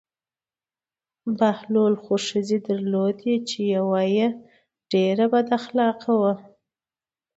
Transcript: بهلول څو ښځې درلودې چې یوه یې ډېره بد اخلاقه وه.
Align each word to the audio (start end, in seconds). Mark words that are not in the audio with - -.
بهلول 1.39 1.93
څو 2.05 2.15
ښځې 2.27 2.57
درلودې 2.67 3.35
چې 3.49 3.59
یوه 3.75 4.01
یې 4.15 4.27
ډېره 4.91 5.25
بد 5.33 5.47
اخلاقه 5.59 6.11
وه. 6.21 6.33